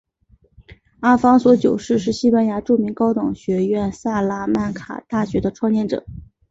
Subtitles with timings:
[1.01, 3.59] 阿方索九世是西班牙著名高等学
[3.91, 6.03] 府萨拉曼卡大学的创建者。